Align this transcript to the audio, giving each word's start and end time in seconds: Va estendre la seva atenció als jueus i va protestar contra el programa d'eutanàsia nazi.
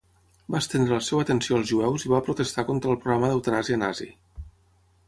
Va 0.53 0.61
estendre 0.63 0.95
la 0.99 1.05
seva 1.09 1.25
atenció 1.25 1.59
als 1.59 1.69
jueus 1.73 2.07
i 2.07 2.11
va 2.15 2.23
protestar 2.31 2.67
contra 2.71 2.95
el 2.95 2.99
programa 3.05 3.31
d'eutanàsia 3.35 3.81
nazi. 3.87 4.11